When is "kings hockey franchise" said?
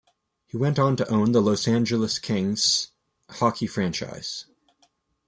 2.17-4.47